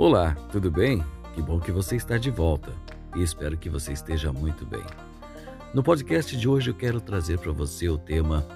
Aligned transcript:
Olá, 0.00 0.32
tudo 0.52 0.70
bem? 0.70 1.04
Que 1.34 1.42
bom 1.42 1.58
que 1.58 1.72
você 1.72 1.96
está 1.96 2.18
de 2.18 2.30
volta 2.30 2.72
e 3.16 3.20
espero 3.20 3.58
que 3.58 3.68
você 3.68 3.92
esteja 3.92 4.32
muito 4.32 4.64
bem. 4.64 4.84
No 5.74 5.82
podcast 5.82 6.36
de 6.36 6.48
hoje 6.48 6.70
eu 6.70 6.74
quero 6.74 7.00
trazer 7.00 7.36
para 7.40 7.50
você 7.50 7.88
o 7.88 7.98
tema 7.98 8.46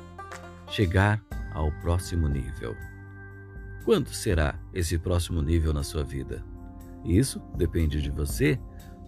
Chegar 0.69 1.21
ao 1.53 1.73
próximo 1.81 2.29
nível. 2.29 2.77
Quando 3.85 4.15
será 4.15 4.55
esse 4.73 4.97
próximo 4.97 5.43
nível 5.43 5.73
na 5.73 5.83
sua 5.83 6.05
vida? 6.05 6.45
Isso 7.05 7.41
depende 7.57 8.01
de 8.01 8.11
você. 8.13 8.57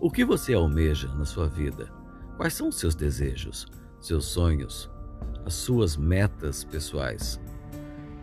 O 0.00 0.10
que 0.10 0.24
você 0.24 0.54
almeja 0.54 1.06
na 1.14 1.24
sua 1.24 1.46
vida? 1.46 1.88
Quais 2.36 2.54
são 2.54 2.66
os 2.66 2.80
seus 2.80 2.96
desejos, 2.96 3.64
seus 4.00 4.24
sonhos, 4.24 4.90
as 5.46 5.54
suas 5.54 5.96
metas 5.96 6.64
pessoais? 6.64 7.40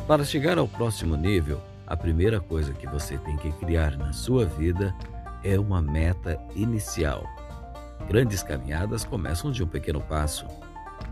Para 0.06 0.26
chegar 0.26 0.58
ao 0.58 0.68
próximo 0.68 1.16
nível, 1.16 1.62
a 1.92 1.98
primeira 1.98 2.40
coisa 2.40 2.72
que 2.72 2.88
você 2.88 3.18
tem 3.18 3.36
que 3.36 3.52
criar 3.52 3.98
na 3.98 4.14
sua 4.14 4.46
vida 4.46 4.96
é 5.44 5.60
uma 5.60 5.82
meta 5.82 6.40
inicial. 6.56 7.26
Grandes 8.08 8.42
caminhadas 8.42 9.04
começam 9.04 9.52
de 9.52 9.62
um 9.62 9.68
pequeno 9.68 10.00
passo. 10.00 10.46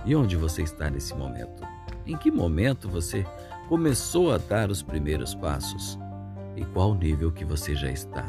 E 0.05 0.15
onde 0.15 0.37
você 0.37 0.61
está 0.61 0.89
nesse 0.89 1.13
momento? 1.13 1.67
Em 2.07 2.15
que 2.15 2.31
momento 2.31 2.87
você 2.87 3.27
começou 3.67 4.33
a 4.33 4.37
dar 4.37 4.71
os 4.71 4.81
primeiros 4.81 5.35
passos? 5.35 5.99
E 6.55 6.63
qual 6.63 6.95
nível 6.95 7.29
que 7.29 7.43
você 7.43 7.75
já 7.75 7.91
está? 7.91 8.23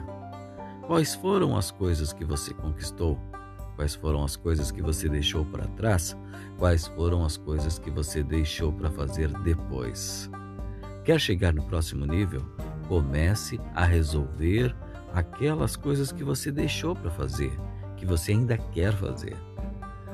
Quais 0.89 1.15
foram 1.15 1.57
as 1.57 1.71
coisas 1.71 2.13
que 2.13 2.25
você 2.25 2.53
conquistou? 2.53 3.17
Quais 3.77 3.95
foram 3.95 4.25
as 4.25 4.35
coisas 4.35 4.73
que 4.73 4.83
você 4.83 5.09
deixou 5.09 5.45
para 5.45 5.69
trás? 5.69 6.17
Quais 6.59 6.89
foram 6.89 7.25
as 7.25 7.37
coisas 7.37 7.79
que 7.79 7.93
você 7.93 8.25
deixou 8.25 8.73
para 8.73 8.91
fazer 8.91 9.29
depois? 9.39 10.29
Quer 11.11 11.19
chegar 11.19 11.53
no 11.53 11.65
próximo 11.65 12.07
nível? 12.07 12.41
Comece 12.87 13.61
a 13.75 13.85
resolver 13.85 14.73
aquelas 15.13 15.75
coisas 15.75 16.13
que 16.13 16.23
você 16.23 16.53
deixou 16.53 16.95
para 16.95 17.11
fazer, 17.11 17.51
que 17.97 18.07
você 18.07 18.31
ainda 18.31 18.57
quer 18.57 18.93
fazer. 18.93 19.37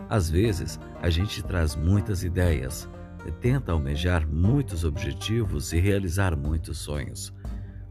Às 0.09 0.31
vezes, 0.31 0.81
a 1.03 1.11
gente 1.11 1.45
traz 1.45 1.77
muitas 1.77 2.25
ideias, 2.25 2.89
tenta 3.43 3.73
almejar 3.73 4.27
muitos 4.27 4.85
objetivos 4.85 5.71
e 5.75 5.79
realizar 5.79 6.35
muitos 6.35 6.79
sonhos. 6.79 7.31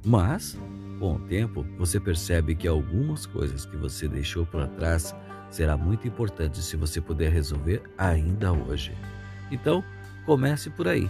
Mas, 0.04 0.58
com 0.98 1.14
o 1.14 1.20
tempo, 1.28 1.64
você 1.78 2.00
percebe 2.00 2.56
que 2.56 2.68
algumas 2.68 3.28
coisas 3.28 3.68
que 3.68 3.78
você 3.78 4.08
deixou 4.08 4.48
para 4.48 4.66
trás 4.66 5.16
será 5.52 5.78
muito 5.78 6.08
importante 6.08 6.58
se 6.58 6.76
você 6.76 7.00
puder 7.00 7.32
resolver 7.32 7.84
ainda 8.00 8.52
hoje. 8.52 8.98
Então, 9.52 9.84
comece 10.26 10.72
por 10.72 10.88
aí. 10.88 11.08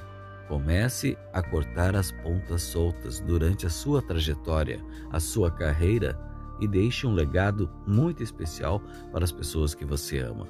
Comece 0.47 1.17
a 1.33 1.41
cortar 1.41 1.95
as 1.95 2.11
pontas 2.11 2.61
soltas 2.61 3.19
durante 3.19 3.65
a 3.65 3.69
sua 3.69 4.01
trajetória, 4.01 4.79
a 5.11 5.19
sua 5.19 5.49
carreira 5.49 6.19
e 6.59 6.67
deixe 6.67 7.07
um 7.07 7.13
legado 7.13 7.69
muito 7.87 8.21
especial 8.21 8.81
para 9.11 9.23
as 9.23 9.31
pessoas 9.31 9.73
que 9.73 9.85
você 9.85 10.19
ama. 10.19 10.47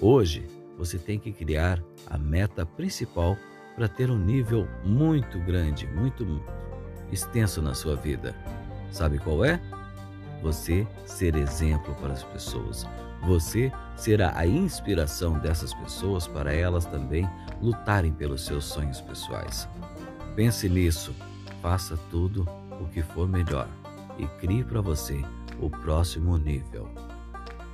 Hoje, 0.00 0.46
você 0.76 0.98
tem 0.98 1.18
que 1.18 1.32
criar 1.32 1.82
a 2.06 2.18
meta 2.18 2.64
principal 2.64 3.36
para 3.74 3.88
ter 3.88 4.10
um 4.10 4.18
nível 4.18 4.68
muito 4.84 5.38
grande, 5.40 5.86
muito 5.86 6.24
extenso 7.10 7.62
na 7.62 7.74
sua 7.74 7.96
vida. 7.96 8.34
Sabe 8.90 9.18
qual 9.18 9.44
é? 9.44 9.60
Você 10.42 10.86
ser 11.04 11.34
exemplo 11.34 11.94
para 11.96 12.12
as 12.12 12.22
pessoas. 12.22 12.86
Você 13.22 13.72
será 13.96 14.32
a 14.36 14.46
inspiração 14.46 15.38
dessas 15.38 15.74
pessoas 15.74 16.26
para 16.26 16.52
elas 16.52 16.84
também 16.86 17.28
lutarem 17.60 18.12
pelos 18.12 18.44
seus 18.44 18.64
sonhos 18.64 19.00
pessoais. 19.00 19.68
Pense 20.36 20.68
nisso, 20.68 21.14
faça 21.60 21.96
tudo 22.10 22.46
o 22.80 22.86
que 22.86 23.02
for 23.02 23.28
melhor 23.28 23.68
e 24.18 24.26
crie 24.40 24.62
para 24.64 24.80
você 24.80 25.20
o 25.60 25.68
próximo 25.68 26.36
nível. 26.38 26.88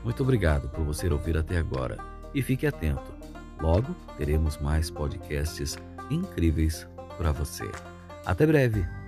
Muito 0.03 0.23
obrigado 0.23 0.69
por 0.69 0.85
você 0.85 1.09
ouvir 1.09 1.37
até 1.37 1.59
agora 1.59 1.99
e 2.35 2.43
fique 2.43 2.67
atento. 2.67 3.13
Logo 3.61 3.95
teremos 4.17 4.59
mais 4.59 4.91
podcasts 4.91 5.77
incríveis 6.11 6.87
para 7.17 7.33
você. 7.33 7.71
Até 8.25 8.47
breve! 8.47 9.04